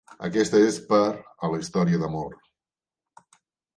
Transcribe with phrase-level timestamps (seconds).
[0.27, 2.35] Aquesta és per a la història d'amor...!